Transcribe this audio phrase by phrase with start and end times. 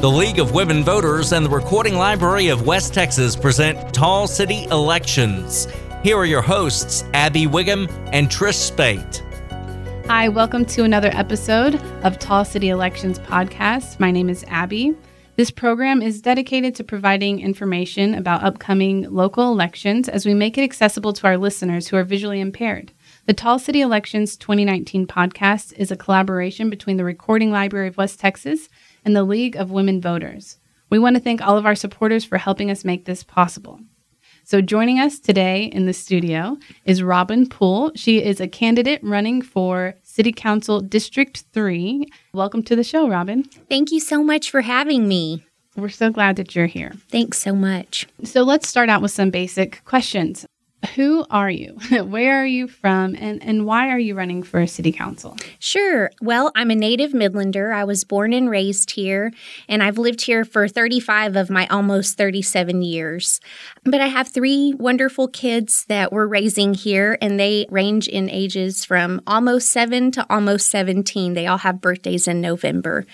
[0.00, 4.62] The League of Women Voters and the Recording Library of West Texas present Tall City
[4.66, 5.66] Elections.
[6.04, 9.24] Here are your hosts, Abby Wiggum and Trish Spate.
[10.06, 13.98] Hi, welcome to another episode of Tall City Elections podcast.
[13.98, 14.94] My name is Abby.
[15.34, 20.62] This program is dedicated to providing information about upcoming local elections as we make it
[20.62, 22.92] accessible to our listeners who are visually impaired.
[23.26, 28.20] The Tall City Elections 2019 podcast is a collaboration between the Recording Library of West
[28.20, 28.68] Texas
[29.08, 30.58] and the League of Women Voters.
[30.90, 33.80] We want to thank all of our supporters for helping us make this possible.
[34.44, 37.90] So, joining us today in the studio is Robin Poole.
[37.94, 42.04] She is a candidate running for City Council District 3.
[42.34, 43.44] Welcome to the show, Robin.
[43.70, 45.42] Thank you so much for having me.
[45.74, 46.92] We're so glad that you're here.
[47.10, 48.06] Thanks so much.
[48.24, 50.44] So, let's start out with some basic questions.
[50.94, 51.76] Who are you?
[52.04, 53.16] Where are you from?
[53.16, 55.36] And, and why are you running for city council?
[55.58, 56.10] Sure.
[56.22, 57.74] Well, I'm a native Midlander.
[57.74, 59.32] I was born and raised here,
[59.68, 63.40] and I've lived here for 35 of my almost 37 years.
[63.84, 68.84] But I have three wonderful kids that we're raising here, and they range in ages
[68.84, 71.34] from almost seven to almost 17.
[71.34, 73.04] They all have birthdays in November.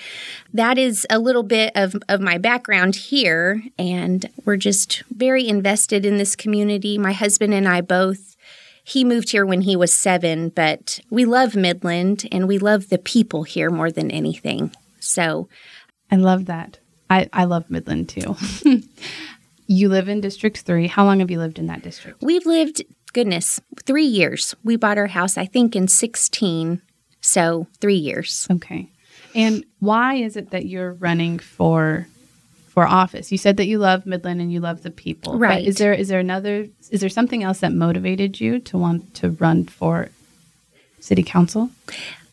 [0.52, 6.04] That is a little bit of, of my background here, and we're just very invested
[6.04, 6.98] in this community.
[6.98, 8.36] My husband and I both.
[8.84, 12.98] He moved here when he was seven, but we love Midland and we love the
[12.98, 14.72] people here more than anything.
[15.00, 15.48] So
[16.10, 16.78] I love that.
[17.08, 18.36] I, I love Midland too.
[19.66, 20.86] you live in District 3.
[20.86, 22.22] How long have you lived in that district?
[22.22, 22.82] We've lived,
[23.12, 24.54] goodness, three years.
[24.64, 26.82] We bought our house, I think, in 16.
[27.20, 28.46] So three years.
[28.50, 28.90] Okay.
[29.34, 32.06] And why is it that you're running for
[32.74, 33.30] for office.
[33.30, 35.38] You said that you love Midland and you love the people.
[35.38, 35.64] Right.
[35.64, 39.30] is there is there another is there something else that motivated you to want to
[39.30, 40.08] run for
[40.98, 41.70] city council?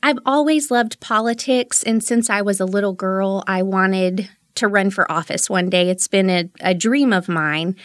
[0.02, 4.90] I've always loved politics and since I was a little girl, I wanted to run
[4.90, 5.90] for office one day.
[5.90, 7.76] It's been a, a dream of mine.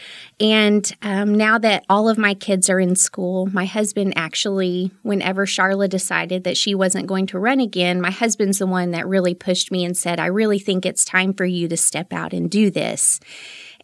[0.41, 5.47] And um, now that all of my kids are in school, my husband actually, whenever
[5.47, 9.35] Charla decided that she wasn't going to run again, my husband's the one that really
[9.35, 12.51] pushed me and said, I really think it's time for you to step out and
[12.51, 13.21] do this.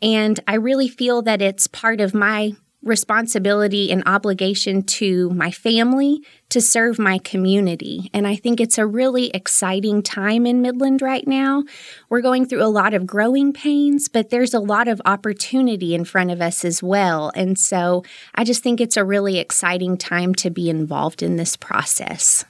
[0.01, 2.53] And I really feel that it's part of my
[2.83, 8.11] responsibility and obligation to my family to serve my community.
[8.13, 11.65] And I think it's a really exciting time in Midland right now.
[12.09, 16.05] We're going through a lot of growing pains, but there's a lot of opportunity in
[16.05, 17.31] front of us as well.
[17.35, 18.05] And so
[18.35, 22.45] I just think it's a really exciting time to be involved in this process.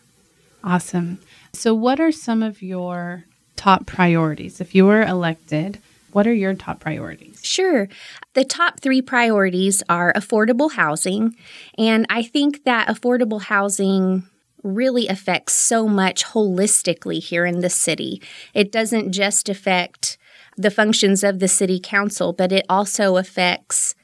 [0.65, 1.19] Awesome.
[1.53, 3.25] So, what are some of your
[3.57, 5.79] top priorities if you were elected?
[6.13, 7.41] What are your top priorities?
[7.43, 7.89] Sure.
[8.35, 11.37] The top three priorities are affordable housing.
[11.79, 14.25] And I think that affordable housing
[14.63, 18.23] really affects so much holistically here in the city.
[18.55, 20.19] It doesn't just affect
[20.57, 23.95] the functions of the city council, but it also affects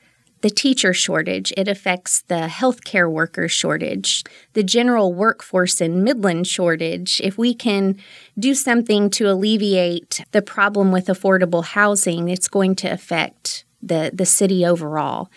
[0.40, 7.20] the teacher shortage, it affects the healthcare worker shortage, the general workforce in Midland shortage.
[7.22, 7.96] If we can
[8.38, 14.26] do something to alleviate the problem with affordable housing, it's going to affect the, the
[14.26, 15.30] city overall.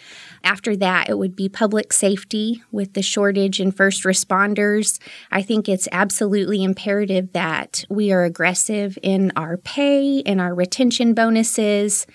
[0.43, 4.99] After that, it would be public safety with the shortage in first responders.
[5.31, 11.13] I think it's absolutely imperative that we are aggressive in our pay and our retention
[11.13, 12.07] bonuses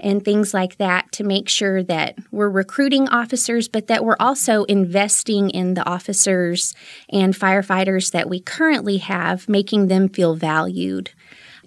[0.00, 4.64] and things like that to make sure that we're recruiting officers, but that we're also
[4.64, 6.74] investing in the officers
[7.10, 11.10] and firefighters that we currently have, making them feel valued.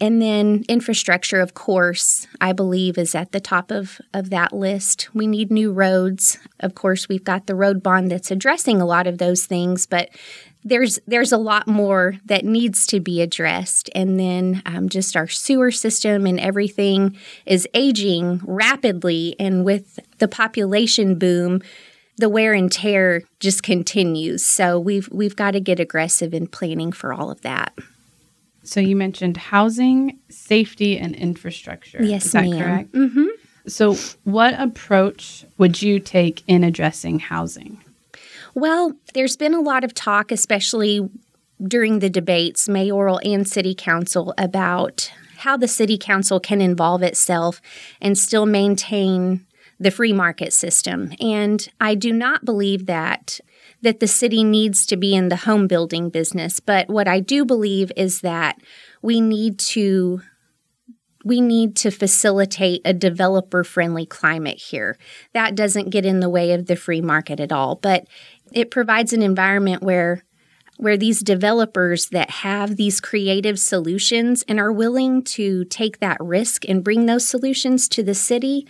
[0.02, 5.10] And then infrastructure, of course, I believe is at the top of, of that list.
[5.14, 6.40] We need new roads.
[6.60, 10.10] Of course, we've got the road bond that's addressing a lot of those things, but
[10.64, 13.90] there's there's a lot more that needs to be addressed.
[13.96, 19.36] And then um, just our sewer system and everything is aging rapidly.
[19.40, 21.62] And with the population boom
[22.18, 24.46] the wear and tear just continues.
[24.46, 27.74] So we've we've got to get aggressive in planning for all of that.
[28.64, 32.04] So you mentioned housing safety and infrastructure.
[32.04, 32.60] Yes is that ma'am.
[32.60, 32.92] correct?
[32.92, 33.26] Mm-hmm.
[33.68, 37.82] so what approach would you take in addressing housing
[38.54, 41.10] well, there's been a lot of talk, especially
[41.62, 47.62] during the debates, mayoral and city council, about how the city council can involve itself
[48.00, 49.46] and still maintain
[49.80, 51.12] the free market system.
[51.20, 53.40] And I do not believe that
[53.84, 57.46] that the city needs to be in the home building business, but what I do
[57.46, 58.62] believe is that
[59.02, 60.22] we need to
[61.24, 64.98] we need to facilitate a developer friendly climate here.
[65.34, 68.08] That doesn't get in the way of the free market at all, but
[68.52, 70.24] it provides an environment where
[70.78, 76.68] where these developers that have these creative solutions and are willing to take that risk
[76.68, 78.68] and bring those solutions to the city,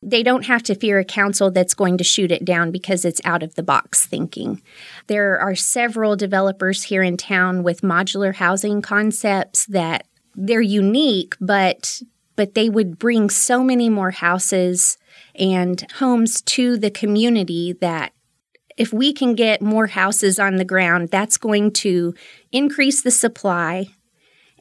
[0.00, 3.20] they don't have to fear a council that's going to shoot it down because it's
[3.24, 4.62] out of the box thinking.
[5.08, 10.06] There are several developers here in town with modular housing concepts that
[10.36, 12.00] they're unique, but
[12.36, 14.96] but they would bring so many more houses
[15.34, 18.12] and homes to the community that
[18.76, 22.14] if we can get more houses on the ground, that's going to
[22.52, 23.86] increase the supply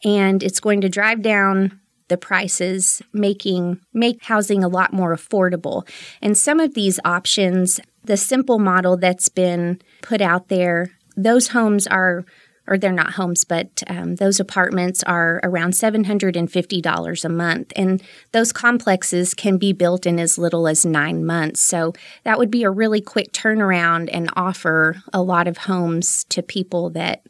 [0.03, 5.87] and it's going to drive down the prices, making make housing a lot more affordable.
[6.21, 11.85] And some of these options, the simple model that's been put out there, those homes
[11.87, 12.25] are
[12.69, 17.73] or they're not homes, but um, those apartments are around $750 a month.
[17.75, 18.01] And
[18.31, 21.61] those complexes can be built in as little as nine months.
[21.61, 21.93] So
[22.23, 26.91] that would be a really quick turnaround and offer a lot of homes to people
[26.91, 27.23] that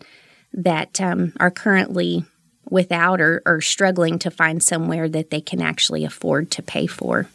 [0.51, 2.25] that um, are currently
[2.69, 7.29] without or, or struggling to find somewhere that they can actually afford to pay for.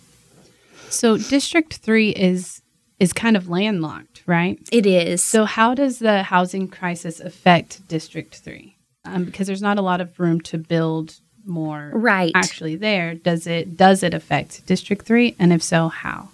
[0.90, 2.60] So District 3 is
[2.98, 4.58] is kind of landlocked, right?
[4.70, 5.22] It is.
[5.22, 8.76] So how does the housing crisis affect District 3?
[9.04, 13.46] Um, because there's not a lot of room to build more right actually there does
[13.46, 16.28] it does it affect district 3 and if so how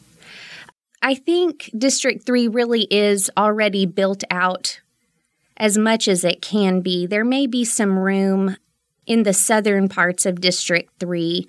[1.03, 4.81] i think district 3 really is already built out
[5.57, 8.57] as much as it can be there may be some room
[9.11, 11.45] in the southern parts of District 3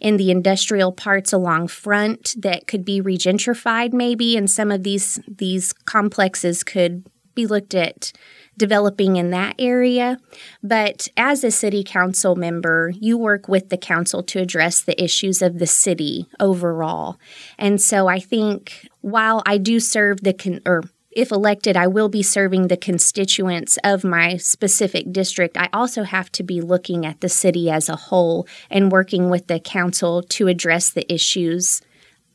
[0.00, 5.18] in the industrial parts along front that could be regentrified maybe and some of these
[5.26, 8.12] these complexes could be looked at
[8.58, 10.18] developing in that area.
[10.62, 15.40] But as a city council member you work with the council to address the issues
[15.40, 17.18] of the city overall.
[17.58, 20.82] And so i think while i do serve the con- or
[21.16, 25.56] if elected, I will be serving the constituents of my specific district.
[25.56, 29.46] I also have to be looking at the city as a whole and working with
[29.46, 31.80] the council to address the issues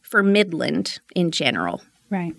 [0.02, 1.84] for Midland in general.
[2.10, 2.36] Right.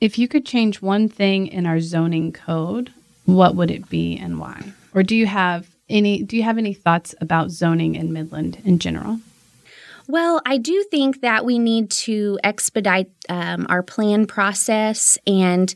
[0.00, 2.92] If you could change one thing in our zoning code,
[3.24, 4.72] what would it be and why?
[4.94, 8.78] Or do you have any do you have any thoughts about zoning in Midland in
[8.78, 9.18] general?
[10.10, 15.18] Well, I do think that we need to expedite um, our plan process.
[15.26, 15.72] And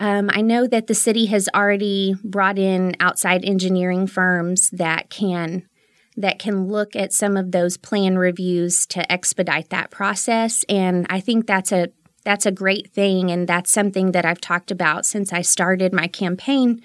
[0.00, 5.68] um, I know that the city has already brought in outside engineering firms that can
[6.16, 11.20] that can look at some of those plan reviews to expedite that process and I
[11.20, 11.90] think that's a
[12.24, 16.08] that's a great thing and that's something that I've talked about since I started my
[16.08, 16.82] campaign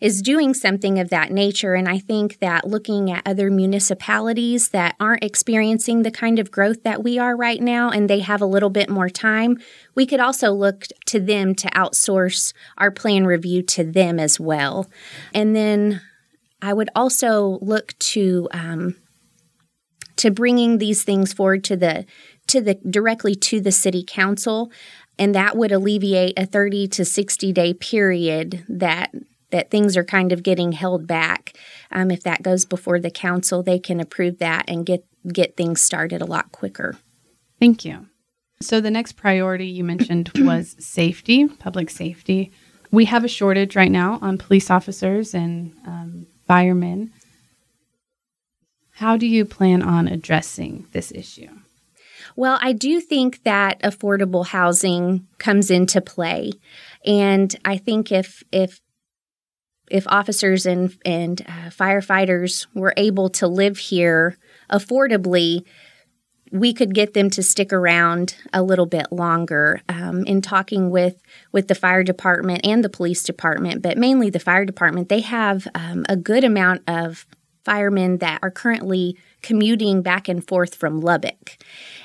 [0.00, 1.74] is doing something of that nature.
[1.74, 6.82] And I think that looking at other municipalities that aren't experiencing the kind of growth
[6.82, 9.58] that we are right now and they have a little bit more time,
[9.94, 14.88] we could also look to them to outsource our plan review to them as well.
[15.32, 16.00] And then
[16.60, 18.96] I would also look to um,
[20.16, 22.06] to bringing these things forward to the
[22.46, 24.70] to the directly to the city council
[25.18, 29.12] and that would alleviate a 30 to 60 day period that
[29.54, 31.56] that things are kind of getting held back.
[31.92, 35.80] Um, if that goes before the council, they can approve that and get get things
[35.80, 36.96] started a lot quicker.
[37.60, 38.08] Thank you.
[38.60, 42.50] So the next priority you mentioned was safety, public safety.
[42.90, 47.12] We have a shortage right now on police officers and um, firemen.
[48.90, 51.50] How do you plan on addressing this issue?
[52.34, 56.50] Well, I do think that affordable housing comes into play.
[57.06, 58.80] And I think if if
[59.90, 64.36] if officers and and uh, firefighters were able to live here
[64.70, 65.64] affordably,
[66.50, 69.80] we could get them to stick around a little bit longer.
[69.88, 71.22] Um, in talking with
[71.52, 75.68] with the fire department and the police department, but mainly the fire department, they have
[75.74, 77.26] um, a good amount of
[77.64, 81.56] firemen that are currently commuting back and forth from Lubbock,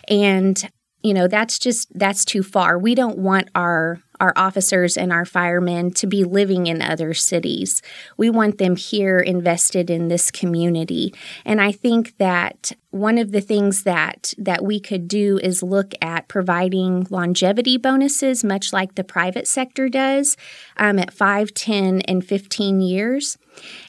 [0.07, 0.69] and
[1.03, 2.77] you know that's just that's too far.
[2.77, 7.81] We don't want our our officers and our firemen to be living in other cities.
[8.17, 11.13] We want them here invested in this community.
[11.45, 15.93] And I think that one of the things that that we could do is look
[16.01, 20.35] at providing longevity bonuses much like the private sector does
[20.75, 23.37] um, at 5 10 and 15 years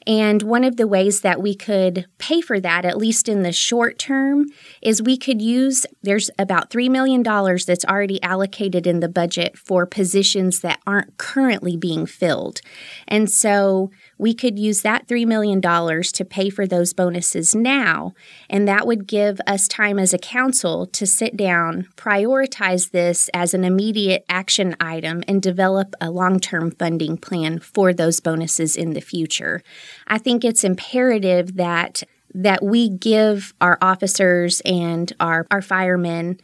[0.06, 3.52] and one of the ways that we could pay for that, at least in the
[3.52, 4.46] short term,
[4.82, 9.86] is we could use there's about $3 million that's already allocated in the budget for
[9.86, 12.60] positions that aren't currently being filled.
[13.06, 18.12] And so we could use that $3 million to pay for those bonuses now.
[18.48, 23.54] And that would give us time as a council to sit down, prioritize this as
[23.54, 28.92] an immediate action item, and develop a long term funding plan for those bonuses in
[28.92, 29.59] the future.
[30.06, 32.02] I think it's imperative that
[32.32, 36.38] that we give our officers and our, our firemen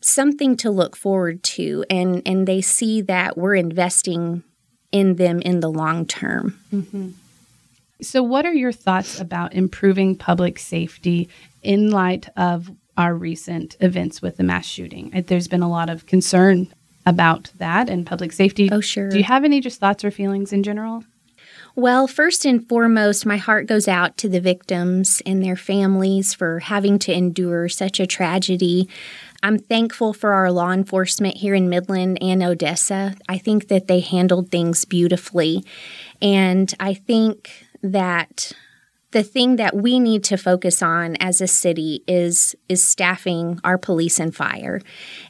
[0.00, 4.44] something to look forward to and, and they see that we're investing
[4.92, 6.58] in them in the long term.
[6.72, 7.10] Mm-hmm.
[8.02, 11.28] So, what are your thoughts about improving public safety
[11.62, 15.24] in light of our recent events with the mass shooting?
[15.28, 16.72] There's been a lot of concern
[17.06, 18.68] about that and public safety.
[18.70, 19.08] Oh, sure.
[19.08, 21.04] Do you have any just thoughts or feelings in general?
[21.74, 26.58] Well, first and foremost, my heart goes out to the victims and their families for
[26.58, 28.90] having to endure such a tragedy.
[29.42, 33.14] I'm thankful for our law enforcement here in Midland and Odessa.
[33.26, 35.64] I think that they handled things beautifully.
[36.20, 37.50] And I think
[37.82, 38.52] that
[39.12, 43.78] the thing that we need to focus on as a city is is staffing our
[43.78, 44.80] police and fire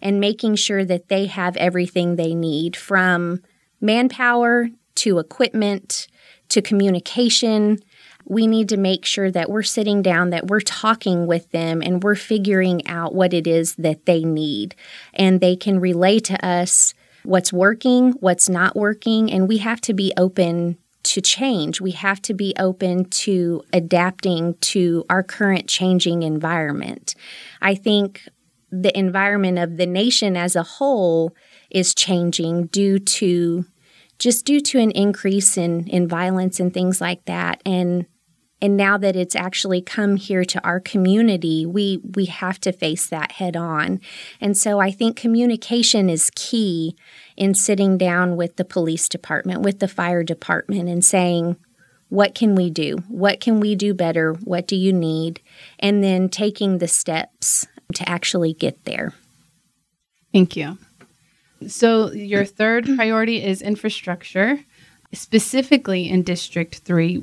[0.00, 3.42] and making sure that they have everything they need from
[3.80, 6.06] manpower to equipment
[6.52, 7.78] to communication
[8.24, 12.02] we need to make sure that we're sitting down that we're talking with them and
[12.04, 14.76] we're figuring out what it is that they need
[15.12, 16.94] and they can relay to us
[17.24, 21.80] what's working what's not working and we have to be open to change.
[21.80, 27.14] We have to be open to adapting to our current changing environment.
[27.60, 28.28] I think
[28.70, 31.34] the environment of the nation as a whole
[31.70, 33.64] is changing due to
[34.22, 37.60] just due to an increase in, in violence and things like that.
[37.66, 38.06] And
[38.60, 43.08] and now that it's actually come here to our community, we we have to face
[43.08, 44.00] that head on.
[44.40, 46.96] And so I think communication is key
[47.36, 51.56] in sitting down with the police department, with the fire department and saying,
[52.08, 52.98] what can we do?
[53.08, 54.34] What can we do better?
[54.34, 55.40] What do you need?
[55.80, 59.12] And then taking the steps to actually get there.
[60.32, 60.78] Thank you.
[61.68, 64.60] So, your third priority is infrastructure.
[65.12, 67.22] Specifically in District 3,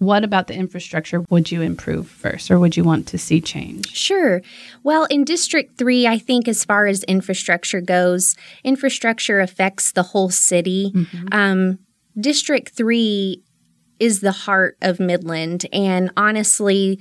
[0.00, 3.94] what about the infrastructure would you improve first or would you want to see change?
[3.94, 4.40] Sure.
[4.82, 8.34] Well, in District 3, I think as far as infrastructure goes,
[8.64, 10.90] infrastructure affects the whole city.
[10.94, 11.28] Mm-hmm.
[11.32, 11.78] Um,
[12.18, 13.42] District 3
[13.98, 15.66] is the heart of Midland.
[15.70, 16.98] And honestly,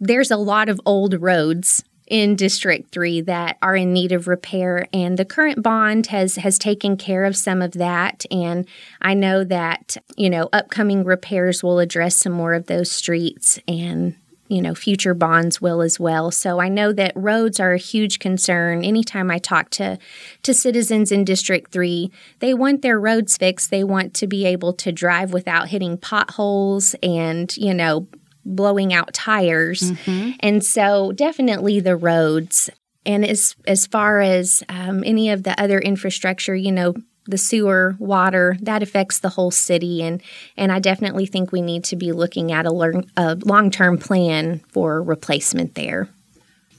[0.00, 4.86] there's a lot of old roads in District 3 that are in need of repair
[4.92, 8.66] and the current bond has has taken care of some of that and
[9.00, 14.16] I know that you know upcoming repairs will address some more of those streets and
[14.48, 16.32] you know future bonds will as well.
[16.32, 18.84] So i know that roads are a huge concern.
[18.84, 19.96] Anytime i talk to
[20.42, 23.70] to citizens in district 3 they want their roads fixed.
[23.70, 28.08] They want to be able to drive without hitting potholes and you know
[28.44, 29.92] blowing out tires.
[29.92, 30.30] Mm-hmm.
[30.40, 32.70] And so definitely the roads.
[33.06, 36.94] And as as far as um, any of the other infrastructure, you know,
[37.26, 40.22] the sewer, water, that affects the whole city, and
[40.56, 43.98] and I definitely think we need to be looking at a, learn, a long term
[43.98, 46.08] plan for replacement there.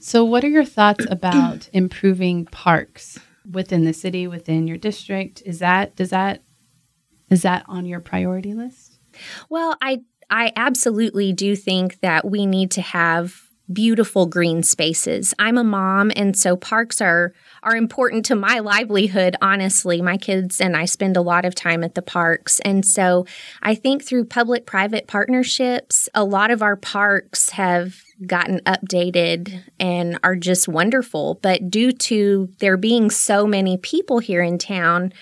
[0.00, 3.18] So, what are your thoughts about improving parks
[3.50, 5.42] within the city, within your district?
[5.44, 6.42] Is that does that
[7.30, 8.98] is that on your priority list?
[9.48, 10.02] Well, I
[10.32, 15.34] I absolutely do think that we need to have beautiful green spaces.
[15.38, 20.00] I'm a mom and so parks are are important to my livelihood honestly.
[20.00, 23.26] My kids and I spend a lot of time at the parks and so
[23.62, 30.18] I think through public private partnerships a lot of our parks have gotten updated and
[30.24, 35.12] are just wonderful, but due to there being so many people here in town,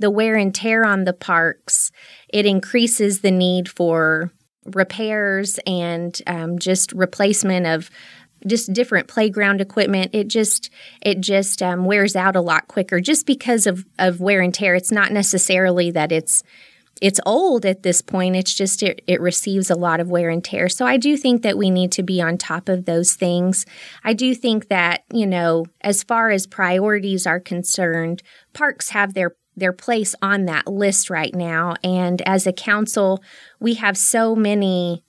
[0.00, 1.90] the wear and tear on the parks,
[2.28, 4.32] it increases the need for
[4.74, 7.90] repairs and um, just replacement of
[8.46, 10.10] just different playground equipment.
[10.14, 10.70] It just
[11.02, 14.74] it just um, wears out a lot quicker just because of of wear and tear.
[14.74, 16.42] It's not necessarily that it's
[17.00, 18.36] it's old at this point.
[18.36, 20.68] It's just it, it receives a lot of wear and tear.
[20.68, 23.66] So i do think that we need to be on top of those things.
[24.04, 28.22] I do think that you know as far as priorities are concerned
[28.52, 31.74] parks have their their place on that list right now.
[31.82, 33.22] And as a council,
[33.60, 35.04] we have so many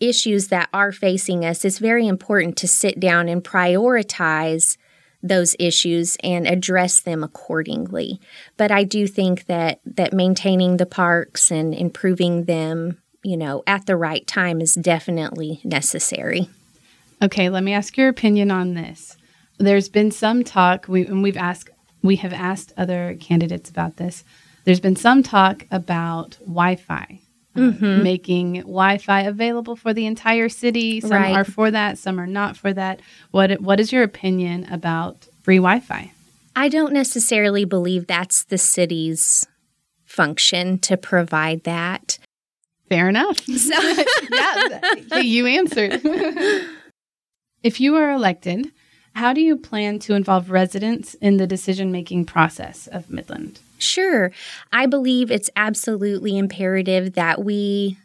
[0.00, 1.64] issues that are facing us.
[1.64, 4.76] It's very important to sit down and prioritize
[5.22, 8.20] those issues and address them accordingly.
[8.56, 13.86] But I do think that that maintaining the parks and improving them, you know, at
[13.86, 16.48] the right time is definitely necessary.
[17.20, 19.16] Okay, let me ask your opinion on this.
[19.58, 21.70] There's been some talk, we, and we've asked
[22.08, 24.24] we have asked other candidates about this.
[24.64, 27.20] There's been some talk about Wi Fi.
[27.56, 28.02] Uh, Mm-hmm.
[28.02, 31.00] making Wi-Fi available for the entire city.
[31.00, 31.34] Some Right.
[31.34, 33.00] are for that, some are not for that.
[33.32, 36.12] What What is your opinion about free Wi-Fi?
[36.54, 39.46] I don't necessarily believe that's the city's
[40.04, 42.18] function to provide that.
[42.88, 43.38] Fair enough.
[43.68, 43.78] So,
[44.32, 46.00] yeah, you answered.
[47.62, 48.70] if you are elected,
[49.18, 53.58] how do you plan to involve residents in the decision making process of Midland?
[53.78, 54.30] Sure.
[54.72, 57.98] I believe it's absolutely imperative that we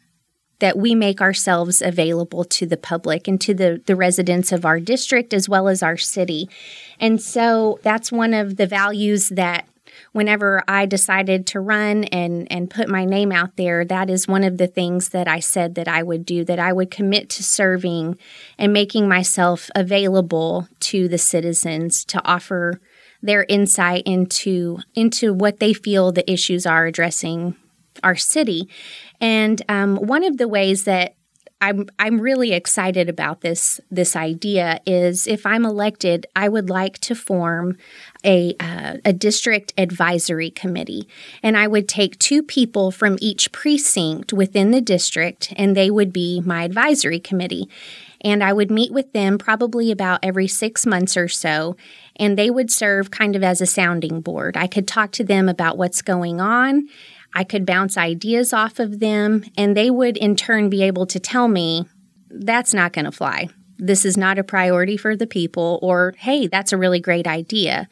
[0.60, 4.80] that we make ourselves available to the public and to the, the residents of our
[4.80, 6.50] district as well as our city.
[7.00, 9.68] And so that's one of the values that
[10.12, 14.44] whenever I decided to run and, and put my name out there, that is one
[14.44, 17.44] of the things that I said that I would do, that I would commit to
[17.44, 18.18] serving
[18.58, 22.80] and making myself available to the citizens to offer
[23.22, 27.56] their insight into into what they feel the issues are addressing
[28.04, 28.68] our city.
[29.22, 31.16] And um, one of the ways that
[31.62, 36.98] I'm I'm really excited about this this idea is if I'm elected, I would like
[37.00, 37.78] to form
[38.24, 41.08] a uh, a district advisory committee,
[41.42, 46.14] and I would take two people from each precinct within the district, and they would
[46.14, 47.70] be my advisory committee.
[48.26, 51.76] And I would meet with them probably about every six months or so,
[52.16, 54.56] and they would serve kind of as a sounding board.
[54.56, 56.88] I could talk to them about what's going on.
[57.36, 61.20] I could bounce ideas off of them, and they would in turn be able to
[61.20, 61.86] tell me
[62.30, 63.50] that's not going to fly.
[63.86, 67.90] This is not a priority for the people, or hey, that's a really great idea.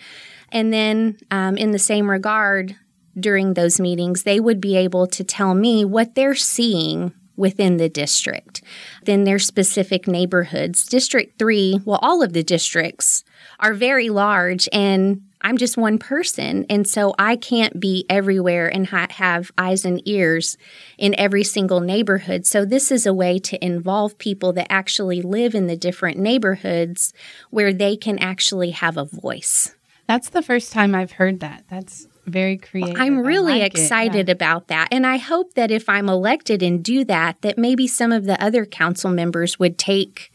[0.51, 2.75] And then, um, in the same regard,
[3.19, 7.89] during those meetings, they would be able to tell me what they're seeing within the
[7.89, 8.61] district,
[9.05, 10.85] then their specific neighborhoods.
[10.85, 13.23] District 3, well, all of the districts
[13.59, 16.65] are very large, and I'm just one person.
[16.69, 20.57] And so I can't be everywhere and ha- have eyes and ears
[20.97, 22.45] in every single neighborhood.
[22.45, 27.13] So this is a way to involve people that actually live in the different neighborhoods
[27.49, 29.75] where they can actually have a voice.
[30.07, 31.63] That's the first time I've heard that.
[31.69, 32.95] That's very creative.
[32.99, 34.33] I'm really like excited Yeah.
[34.33, 34.89] about that.
[34.91, 38.41] And I hope that if I'm elected and do that, that maybe some of the
[38.43, 40.30] other council members would take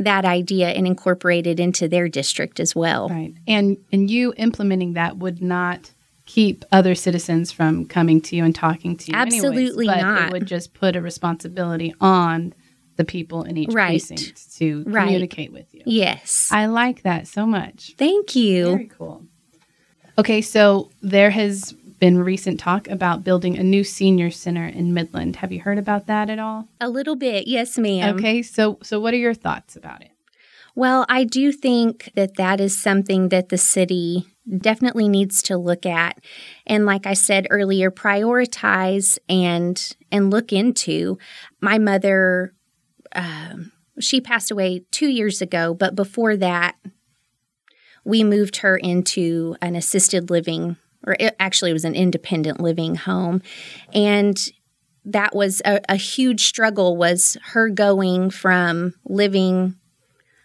[0.00, 3.08] that idea and incorporate it into their district as well.
[3.08, 3.34] Right.
[3.46, 5.90] And and you implementing that would not
[6.26, 9.16] keep other citizens from coming to you and talking to you.
[9.18, 10.28] anyways, Absolutely but not.
[10.28, 12.54] It would just put a responsibility on
[12.96, 14.00] the people in each Right.
[14.02, 15.04] precinct to Right.
[15.06, 15.82] communicate with you.
[15.86, 16.48] Yes.
[16.52, 17.94] I like that so much.
[17.98, 18.64] Thank you.
[18.66, 19.24] Very cool.
[20.18, 25.36] Okay, so there has been recent talk about building a new senior center in Midland.
[25.36, 26.66] Have you heard about that at all?
[26.80, 27.46] A little bit.
[27.46, 28.16] Yes, ma'am.
[28.16, 30.10] okay, so so what are your thoughts about it?
[30.74, 34.24] Well, I do think that that is something that the city
[34.58, 36.18] definitely needs to look at
[36.66, 41.18] and like I said earlier prioritize and and look into.
[41.60, 42.54] My mother
[43.14, 46.76] um, she passed away 2 years ago, but before that
[48.04, 52.94] we moved her into an assisted living or it actually it was an independent living
[52.94, 53.42] home.
[53.94, 54.38] And
[55.04, 59.76] that was a, a huge struggle was her going from living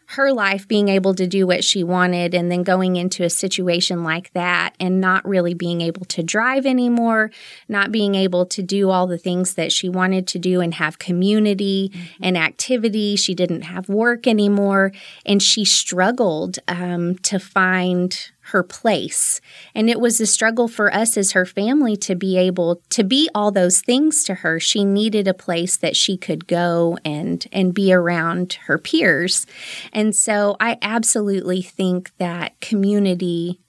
[0.08, 4.04] her life being able to do what she wanted and then going into a situation
[4.04, 7.32] like that and not really being able to drive anymore,
[7.68, 11.00] not being able to do all the things that she wanted to do and have
[11.00, 11.92] community
[12.22, 13.16] and activity.
[13.16, 14.92] She didn't have work anymore.
[15.26, 19.42] And she struggled um, to find her place.
[19.74, 23.30] And it was a struggle for us as her family to be able to be
[23.34, 24.60] all those things to her.
[24.60, 29.48] She needed a place that she could go and and be around her peers.
[29.92, 33.60] And so I absolutely think that community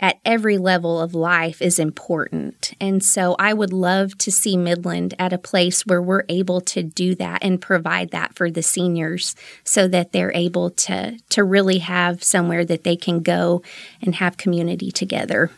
[0.00, 2.72] at every level of life is important.
[2.80, 6.82] And so I would love to see Midland at a place where we're able to
[6.82, 11.78] do that and provide that for the seniors so that they're able to to really
[11.78, 13.62] have somewhere that they can go
[14.00, 15.50] and have community together.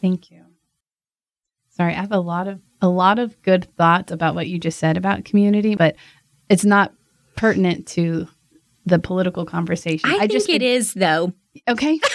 [0.00, 0.44] Thank you.
[1.70, 4.78] Sorry, I have a lot of a lot of good thoughts about what you just
[4.78, 5.96] said about community, but
[6.48, 6.92] it's not
[7.34, 8.28] pertinent to
[8.84, 10.08] the political conversation.
[10.08, 11.32] I, think just it is though.
[11.68, 11.98] Okay.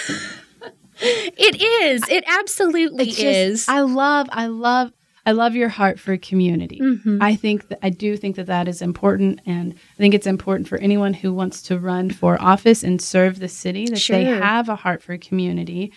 [1.02, 2.02] It is.
[2.08, 3.68] It absolutely just- is.
[3.68, 4.92] I love I love
[5.24, 6.80] I love your heart for community.
[6.80, 7.18] Mhm.
[7.20, 10.66] I think that I do think that that is important, and I think it's important
[10.68, 14.68] for anyone who wants to run for office and serve the city that they have
[14.68, 15.92] a heart for community.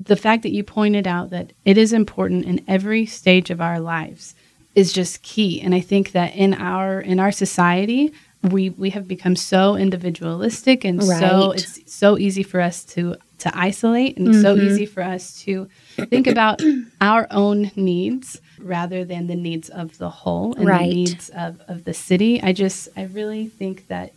[0.00, 3.78] The fact that you pointed out that it is important in every stage of our
[3.80, 4.34] lives
[4.74, 8.12] is just key, and I think that in our in our society,
[8.50, 13.50] we we have become so individualistic and so it's so easy for us to to
[13.58, 15.68] isolate and so easy for us to
[16.08, 16.62] think about
[17.00, 20.88] our own needs rather than the needs of the whole and Right.
[20.88, 22.42] the needs of, of the city.
[22.42, 24.12] I just I really think that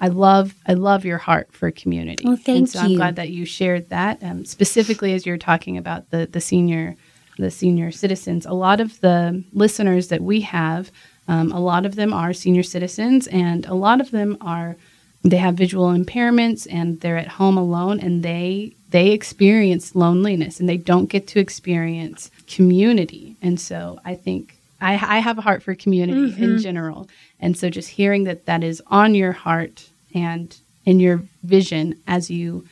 [0.00, 2.24] I love I love your heart for community.
[2.24, 5.76] Well, and thank so I'm glad that you shared that um, specifically as you're talking
[5.76, 6.96] about the the senior
[7.38, 8.44] the senior citizens.
[8.46, 10.90] A lot of the listeners that we have,
[11.28, 14.76] um, a lot of them are senior citizens, and a lot of them are
[15.22, 20.68] they have visual impairments and they're at home alone, and they they experience loneliness and
[20.68, 23.36] they don't get to experience community.
[23.40, 26.56] And so I think I, I have a heart for community in mm-hmm.
[26.58, 27.08] general,
[27.40, 32.30] and so just hearing that that is on your heart and in your vision as
[32.30, 32.66] you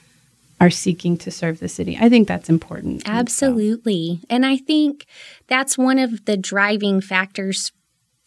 [0.60, 1.96] are seeking to serve the city.
[1.98, 3.02] I think that's important.
[3.06, 4.20] Absolutely.
[4.28, 5.06] And I think
[5.46, 7.72] that's one of the driving factors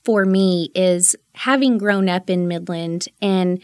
[0.03, 3.61] for me is having grown up in Midland and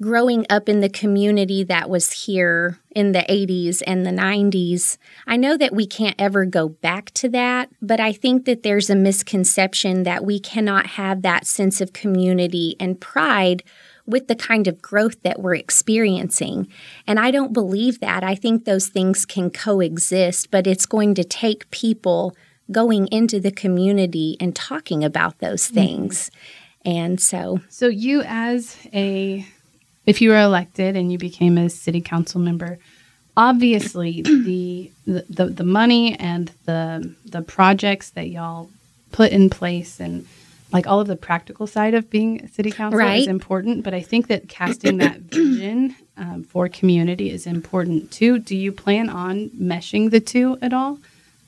[0.00, 4.98] growing up in the community that was here in the 80s and the 90s.
[5.26, 8.90] I know that we can't ever go back to that, but I think that there's
[8.90, 13.62] a misconception that we cannot have that sense of community and pride
[14.06, 16.68] with the kind of growth that we're experiencing.
[17.06, 18.22] And I don't believe that.
[18.22, 22.36] I think those things can coexist, but it's going to take people
[22.70, 25.74] going into the community and talking about those mm-hmm.
[25.74, 26.30] things.
[26.84, 29.44] And so, So you as a
[30.06, 32.78] if you were elected and you became a city council member,
[33.36, 38.70] obviously the, the the money and the the projects that y'all
[39.12, 40.26] put in place and
[40.72, 44.00] like all of the practical side of being a city council is important, but I
[44.00, 48.38] think that casting that vision um, for community is important too.
[48.38, 50.98] Do you plan on meshing the two at all,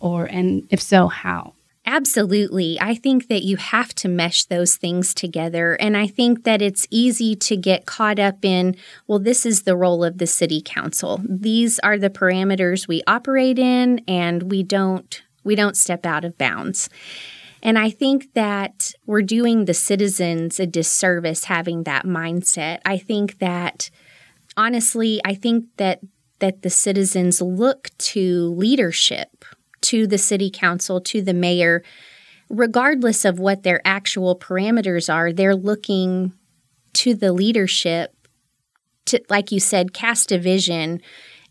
[0.01, 1.55] or and if so, how?
[1.89, 2.79] Absolutely.
[2.79, 5.73] I think that you have to mesh those things together.
[5.81, 9.75] And I think that it's easy to get caught up in, well, this is the
[9.75, 11.23] role of the city council.
[11.27, 16.37] These are the parameters we operate in and we don't we don't step out of
[16.37, 16.91] bounds.
[17.63, 22.81] And I think that we're doing the citizens a disservice having that mindset.
[22.85, 23.89] I think that
[24.59, 26.01] honestly, I think that
[26.41, 29.38] that the citizens look to leadership,
[29.83, 31.83] to the city council, to the mayor,
[32.49, 36.33] regardless of what their actual parameters are, they're looking
[36.95, 38.15] to the leadership
[39.07, 41.01] to like you said cast a vision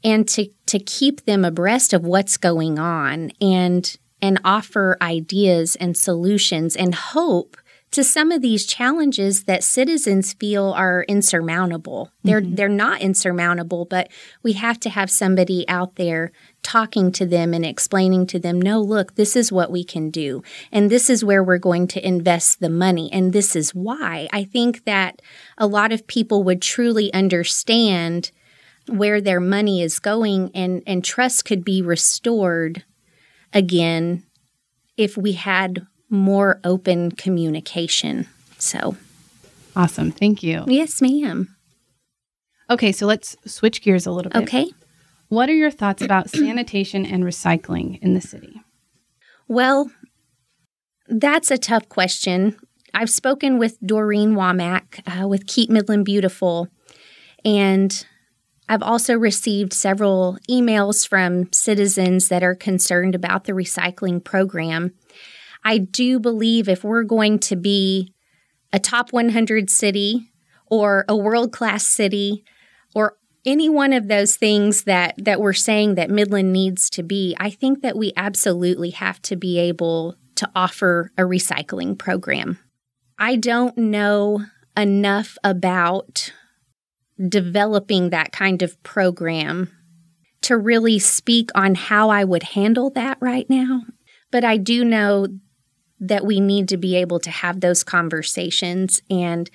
[0.04, 5.96] and to to keep them abreast of what's going on and and offer ideas and
[5.96, 7.58] solutions and hope
[7.92, 12.12] to some of these challenges that citizens feel are insurmountable.
[12.24, 12.56] They're mm-hmm.
[12.56, 14.10] they're not insurmountable, but
[14.44, 16.32] we have to have somebody out there
[16.68, 20.44] talking to them and explaining to them, "No, look, this is what we can do,
[20.72, 24.44] and this is where we're going to invest the money, and this is why." I
[24.44, 25.22] think that
[25.58, 28.32] a lot of people would truly understand
[28.88, 32.84] where their money is going and and trust could be restored
[33.54, 34.24] again
[34.98, 38.28] if we had more open communication.
[38.58, 38.98] So,
[39.76, 40.66] Awesome, thank you.
[40.68, 41.56] yes, ma'am.
[42.70, 44.44] Okay, so let's switch gears a little bit.
[44.44, 44.72] Okay.
[45.30, 48.62] What are your thoughts about sanitation and recycling in the city?
[49.48, 49.92] Well,
[51.08, 52.58] that's a tough question.
[52.94, 56.68] I've spoken with Doreen Womack uh, with Keep Midland Beautiful,
[57.46, 58.06] and
[58.70, 64.94] I've also received several emails from citizens that are concerned about the recycling program.
[65.64, 68.14] I do believe if we're going to be
[68.74, 70.32] a top 100 city
[70.66, 72.44] or a world class city
[72.94, 77.36] or any one of those things that that we're saying that Midland needs to be,
[77.40, 82.60] I think that we absolutely have to be able to offer a recycling program.
[83.18, 86.32] I don't know enough about
[87.28, 89.72] developing that kind of program
[90.42, 93.84] to really speak on how I would handle that right now,
[94.30, 95.28] but I do know
[96.00, 99.50] that we need to be able to have those conversations and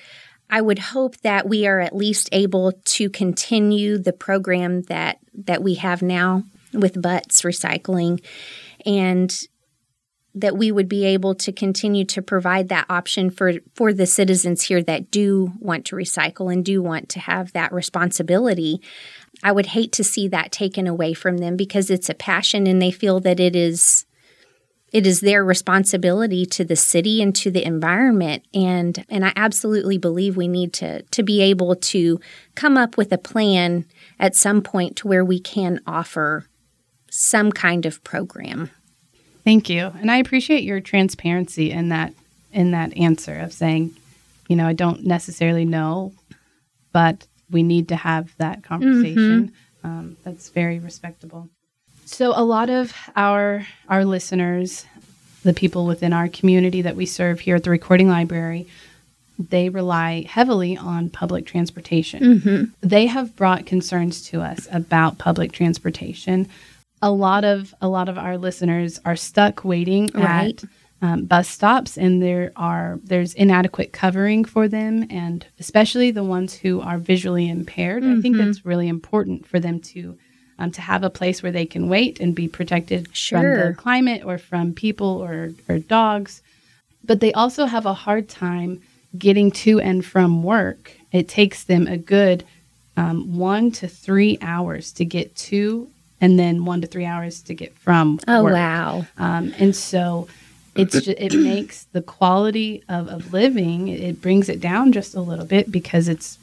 [0.52, 5.62] I would hope that we are at least able to continue the program that that
[5.62, 8.22] we have now with Butts Recycling
[8.84, 9.34] and
[10.34, 14.64] that we would be able to continue to provide that option for for the citizens
[14.64, 18.82] here that do want to recycle and do want to have that responsibility.
[19.42, 22.80] I would hate to see that taken away from them because it's a passion and
[22.80, 24.04] they feel that it is
[24.92, 29.98] it is their responsibility to the city and to the environment and and I absolutely
[29.98, 32.20] believe we need to to be able to
[32.54, 33.84] come up with a plan
[34.18, 36.46] at some point to where we can offer
[37.10, 38.70] some kind of program.
[39.44, 39.92] Thank you.
[40.00, 42.14] And I appreciate your transparency in that
[42.52, 43.94] in that answer of saying
[44.48, 46.12] you know, I don't necessarily know,
[46.92, 49.48] but we need to have that conversation.
[49.48, 49.86] Mm-hmm.
[49.86, 51.48] Um, that's very respectable.
[52.12, 54.84] So a lot of our our listeners,
[55.44, 58.68] the people within our community that we serve here at the Recording Library,
[59.38, 62.22] they rely heavily on public transportation.
[62.22, 62.64] Mm-hmm.
[62.86, 66.48] They have brought concerns to us about public transportation.
[67.00, 70.62] A lot of a lot of our listeners are stuck waiting right.
[70.62, 70.68] at
[71.00, 76.52] um, bus stops, and there are there's inadequate covering for them, and especially the ones
[76.52, 78.02] who are visually impaired.
[78.02, 78.18] Mm-hmm.
[78.18, 80.18] I think that's really important for them to
[80.58, 83.40] um, to have a place where they can wait and be protected sure.
[83.40, 86.42] from the climate or from people or or dogs.
[87.04, 88.80] But they also have a hard time
[89.18, 90.92] getting to and from work.
[91.10, 92.44] It takes them a good
[92.96, 95.88] um, one to three hours to get to,
[96.20, 98.20] and then one to three hours to get from.
[98.28, 98.52] Oh work.
[98.54, 99.06] wow!
[99.18, 100.28] Um, and so
[100.74, 105.20] it's just, it makes the quality of, of living it brings it down just a
[105.20, 106.38] little bit because it's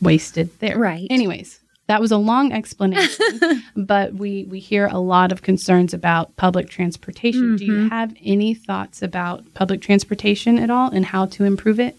[0.00, 5.32] wasted there right anyways that was a long explanation but we we hear a lot
[5.32, 7.56] of concerns about public transportation mm-hmm.
[7.56, 7.88] do you mm-hmm.
[7.88, 11.96] have any thoughts about public transportation at all and how to improve it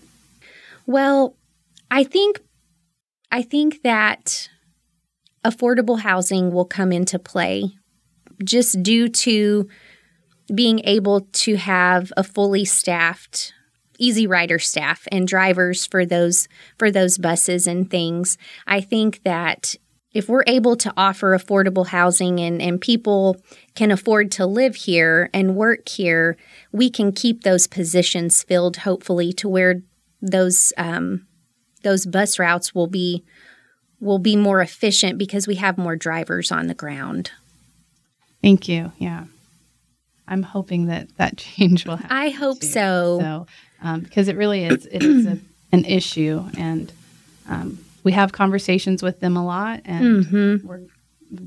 [0.86, 1.36] well
[1.92, 2.40] i think
[3.32, 4.50] i think that
[5.46, 7.72] affordable housing will come into play
[8.44, 9.68] just due to
[10.54, 13.54] being able to have a fully staffed
[14.02, 19.76] EZ-Rider staff and drivers for those for those buses and things i think that
[20.14, 23.38] if we're able to offer affordable housing and, and people
[23.74, 26.38] can afford to live here and work here
[26.72, 29.82] we can keep those positions filled hopefully to where
[30.22, 31.28] those um,
[31.84, 33.24] those bus routes will be
[34.00, 37.32] will be more efficient because we have more drivers on the ground
[38.42, 39.26] thank you yeah
[40.28, 42.16] I'm hoping that that change will happen.
[42.16, 42.68] I hope too.
[42.68, 43.18] so.
[43.20, 43.48] So,
[43.84, 45.38] um, because it really is, it is a,
[45.72, 46.92] an issue, and
[47.48, 50.68] um, we have conversations with them a lot, and mm-hmm.
[50.68, 50.82] we're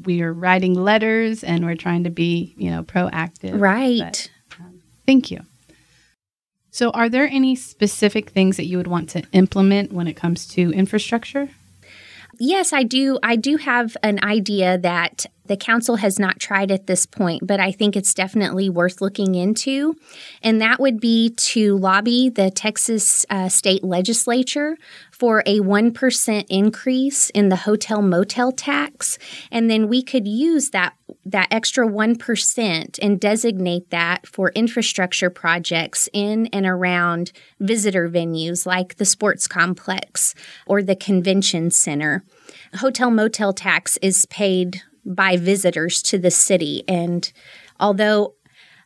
[0.05, 3.61] we are writing letters, and we're trying to be, you know, proactive.
[3.61, 4.01] Right.
[4.01, 5.41] But, um, thank you.
[6.71, 10.47] So, are there any specific things that you would want to implement when it comes
[10.49, 11.49] to infrastructure?
[12.39, 13.19] Yes, I do.
[13.23, 17.61] I do have an idea that the council has not tried at this point, but
[17.61, 19.97] I think it's definitely worth looking into.
[20.43, 24.77] And that would be to lobby the Texas uh, state legislature
[25.13, 29.19] for a 1% increase in the hotel motel tax.
[29.51, 30.95] And then we could use that,
[31.27, 38.97] that extra 1% and designate that for infrastructure projects in and around visitor venues like
[38.97, 40.35] the sports complex
[40.67, 42.25] or the convention center.
[42.75, 46.85] Hotel motel tax is paid by visitors to the city.
[46.87, 47.31] And
[47.81, 48.35] although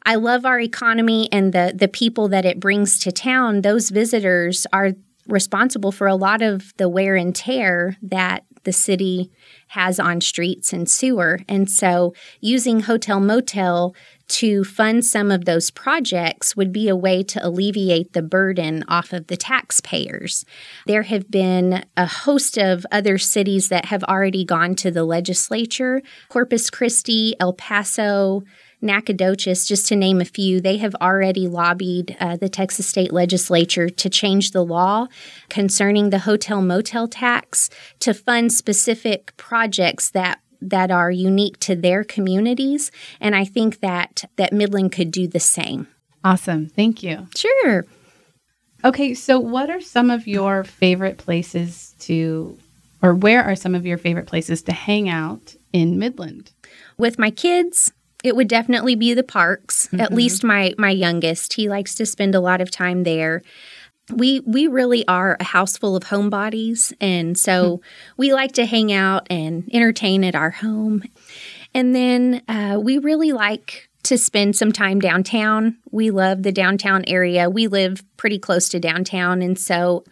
[0.06, 4.66] I love our economy and the, the people that it brings to town, those visitors
[4.72, 4.92] are
[5.26, 9.30] responsible for a lot of the wear and tear that the city
[9.68, 11.40] has on streets and sewer.
[11.48, 13.94] And so using hotel motel
[14.28, 19.12] to fund some of those projects would be a way to alleviate the burden off
[19.12, 20.44] of the taxpayers.
[20.86, 26.02] There have been a host of other cities that have already gone to the legislature
[26.28, 28.44] Corpus Christi, El Paso,
[28.82, 33.88] Nacogdoches, just to name a few, they have already lobbied uh, the Texas state legislature
[33.88, 35.06] to change the law
[35.48, 42.04] concerning the hotel motel tax to fund specific projects that that are unique to their
[42.04, 45.88] communities and I think that that Midland could do the same.
[46.22, 46.66] Awesome.
[46.66, 47.28] Thank you.
[47.34, 47.86] Sure.
[48.84, 52.58] Okay, so what are some of your favorite places to
[53.02, 56.52] or where are some of your favorite places to hang out in Midland?
[56.98, 59.86] With my kids, it would definitely be the parks.
[59.86, 60.00] Mm-hmm.
[60.00, 63.42] At least my my youngest, he likes to spend a lot of time there
[64.12, 67.82] we we really are a house full of homebodies and so hmm.
[68.16, 71.02] we like to hang out and entertain at our home
[71.74, 77.04] and then uh, we really like to spend some time downtown we love the downtown
[77.06, 80.04] area we live pretty close to downtown and so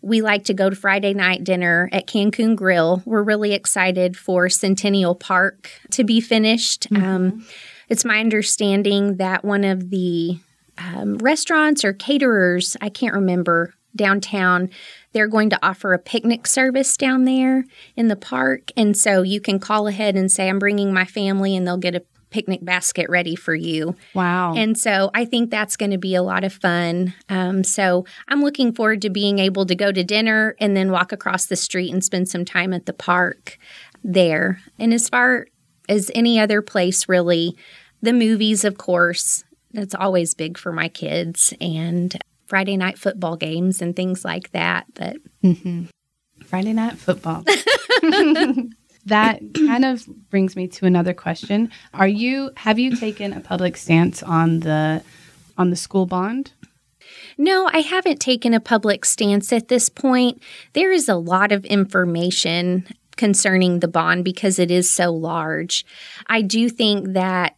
[0.00, 3.02] we like to go to Friday night dinner at Cancun Grill.
[3.04, 6.88] We're really excited for Centennial Park to be finished.
[6.90, 7.04] Mm-hmm.
[7.04, 7.46] Um,
[7.88, 10.38] it's my understanding that one of the
[10.78, 14.70] um, restaurants or caterers, I can't remember, downtown,
[15.12, 17.64] they're going to offer a picnic service down there
[17.96, 18.70] in the park.
[18.76, 21.96] And so you can call ahead and say, I'm bringing my family, and they'll get
[21.96, 23.94] a picnic basket ready for you.
[24.14, 24.54] Wow.
[24.54, 27.14] And so I think that's going to be a lot of fun.
[27.28, 31.12] Um, so I'm looking forward to being able to go to dinner and then walk
[31.12, 33.58] across the street and spend some time at the park
[34.04, 34.60] there.
[34.78, 35.46] And as far
[35.88, 37.56] as any other place, really,
[38.02, 41.54] the movies, of course, that's always big for my kids.
[41.60, 44.86] And Friday night football games and things like that.
[44.94, 45.84] But mm-hmm.
[46.44, 47.44] Friday night football.
[49.08, 51.70] that kind of brings me to another question.
[51.94, 55.02] Are you have you taken a public stance on the
[55.56, 56.52] on the school bond?
[57.36, 60.42] No, I haven't taken a public stance at this point.
[60.72, 65.84] There is a lot of information concerning the bond because it is so large.
[66.26, 67.56] I do think that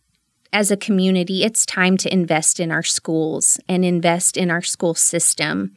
[0.53, 4.95] as a community, it's time to invest in our schools and invest in our school
[4.95, 5.77] system.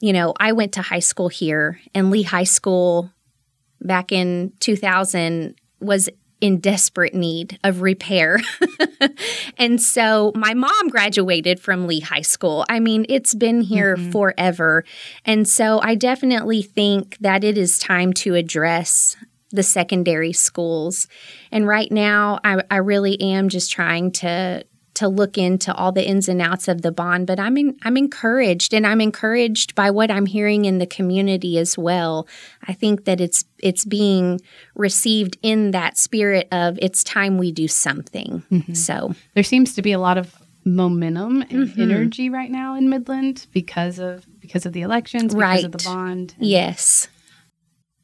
[0.00, 3.10] You know, I went to high school here, and Lee High School
[3.80, 6.08] back in 2000 was
[6.40, 8.38] in desperate need of repair.
[9.58, 12.64] and so my mom graduated from Lee High School.
[12.68, 14.10] I mean, it's been here mm-hmm.
[14.10, 14.84] forever.
[15.24, 19.16] And so I definitely think that it is time to address
[19.50, 21.08] the secondary schools.
[21.50, 24.64] And right now, I, I really am just trying to
[24.96, 27.96] to look into all the ins and outs of the bond, but I'm in, I'm
[27.96, 32.26] encouraged and I'm encouraged by what I'm hearing in the community as well.
[32.66, 34.40] I think that it's it's being
[34.74, 38.42] received in that spirit of it's time we do something.
[38.50, 38.74] Mm-hmm.
[38.74, 41.80] So there seems to be a lot of momentum and mm-hmm.
[41.80, 45.64] energy right now in Midland because of because of the elections, because right.
[45.64, 46.34] of the bond.
[46.38, 47.08] Yes.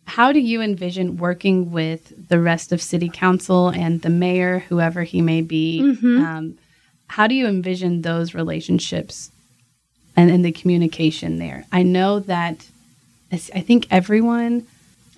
[0.05, 5.05] How do you envision working with the rest of city council and the mayor, whoever
[5.05, 6.25] he may be, mm-hmm.
[6.25, 6.59] um,
[7.13, 9.31] how do you envision those relationships
[10.17, 11.67] and, and the communication there?
[11.71, 12.67] I know that
[13.31, 14.67] I think everyone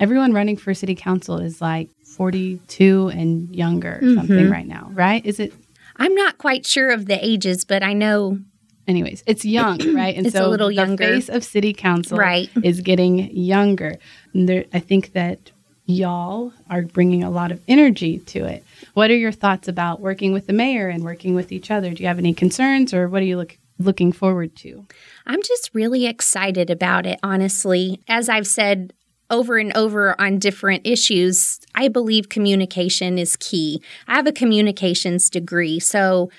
[0.00, 4.16] everyone running for city council is like 42 and younger mm-hmm.
[4.16, 5.24] something right now, right?
[5.24, 5.52] Is it
[5.96, 8.40] I'm not quite sure of the ages, but I know
[8.88, 10.16] anyways, it's young, right?
[10.16, 11.06] And it's so a little younger.
[11.06, 12.50] the face of city council right.
[12.64, 13.98] is getting younger.
[14.32, 15.52] And there, I think that
[15.86, 18.64] y'all are bringing a lot of energy to it.
[18.94, 21.90] What are your thoughts about working with the mayor and working with each other?
[21.90, 24.86] Do you have any concerns or what are you look, looking forward to?
[25.26, 28.00] I'm just really excited about it, honestly.
[28.08, 28.92] As I've said
[29.30, 33.82] over and over on different issues, I believe communication is key.
[34.06, 36.30] I have a communications degree, so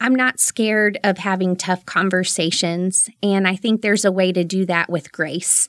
[0.00, 4.66] I'm not scared of having tough conversations, and I think there's a way to do
[4.66, 5.68] that with grace.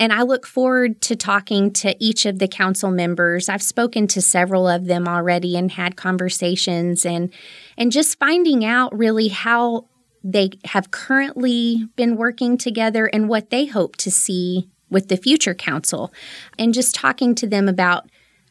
[0.00, 3.48] And I look forward to talking to each of the council members.
[3.48, 7.32] I've spoken to several of them already and had conversations and
[7.76, 9.86] and just finding out really how
[10.24, 15.54] they have currently been working together and what they hope to see with the future
[15.54, 16.12] council.
[16.58, 18.08] And just talking to them about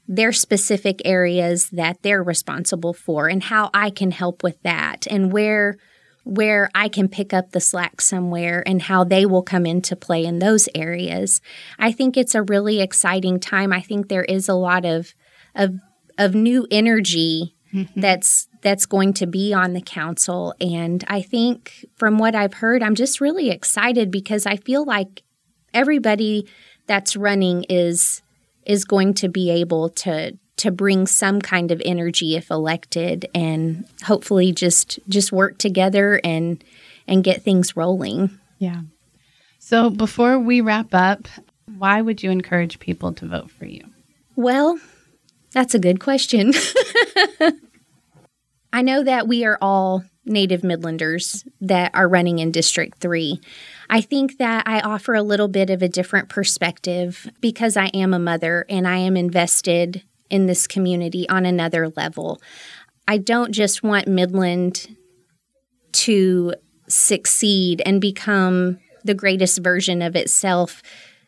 [0.08, 5.32] their specific areas that they're responsible for and how I can help with that and
[5.32, 5.78] where
[6.24, 10.26] where I can pick up the slack somewhere and how they will come into play
[10.26, 11.40] in those areas.
[11.80, 13.72] I think it's a really exciting time.
[13.72, 15.14] I think there is a lot of
[15.56, 15.76] of
[16.18, 18.00] of new energy mm-hmm.
[18.00, 22.82] that's that's going to be on the council and I think from what I've heard
[22.84, 25.24] I'm just really excited because I feel like
[25.74, 26.48] everybody
[26.88, 28.22] that's running is
[28.68, 33.86] is going to be able to to bring some kind of energy if elected and
[34.04, 36.64] hopefully just just work together and
[37.08, 38.38] and get things rolling.
[38.60, 38.82] Yeah.
[39.60, 41.28] So before we wrap up,
[41.78, 43.84] why would you encourage people to vote for you?
[44.36, 44.80] Well,
[45.52, 46.54] that's a good question.
[48.74, 53.40] I know that we are all native Midlanders that are running in District 3.
[53.90, 58.14] I think that I offer a little bit of a different perspective because I am
[58.14, 62.42] a mother and I am invested in this community on another level.
[63.08, 64.98] I don't just want Midland
[65.94, 66.54] to
[66.88, 70.82] succeed and become the greatest version of itself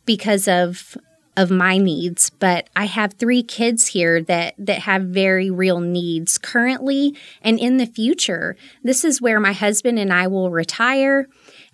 [0.06, 0.98] because of
[1.38, 6.38] of my needs, but I have three kids here that that have very real needs
[6.38, 8.58] currently and in the future.
[8.84, 11.28] This is where my husband and I will retire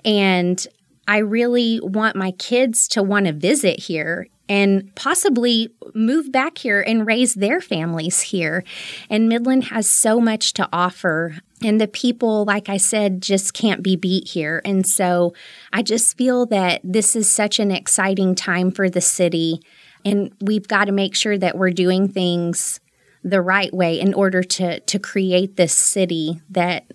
[0.03, 0.67] and
[1.07, 6.81] I really want my kids to want to visit here and possibly move back here
[6.81, 8.63] and raise their families here.
[9.09, 11.37] And Midland has so much to offer.
[11.63, 14.61] And the people, like I said, just can't be beat here.
[14.63, 15.33] And so
[15.73, 19.61] I just feel that this is such an exciting time for the city.
[20.03, 22.79] And we've got to make sure that we're doing things
[23.23, 26.85] the right way in order to, to create this city that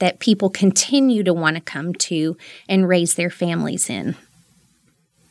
[0.00, 2.36] that people continue to want to come to
[2.68, 4.16] and raise their families in.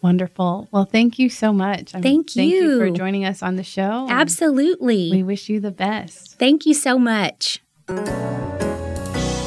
[0.01, 0.69] Wonderful.
[0.71, 1.93] Well, thank you so much.
[1.93, 2.41] I thank you.
[2.41, 4.07] Thank you for joining us on the show.
[4.09, 5.11] Absolutely.
[5.11, 6.39] We wish you the best.
[6.39, 7.61] Thank you so much.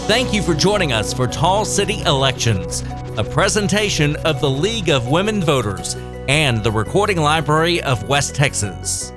[0.09, 2.83] Thank you for joining us for Tall City Elections,
[3.17, 5.97] a presentation of the League of Women Voters
[6.29, 9.13] and the Recording Library of West Texas.